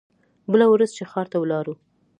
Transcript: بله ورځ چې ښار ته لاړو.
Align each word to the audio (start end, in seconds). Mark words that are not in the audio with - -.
بله 0.51 0.65
ورځ 0.73 0.89
چې 0.97 1.03
ښار 1.11 1.27
ته 1.31 1.37
لاړو. 1.51 1.73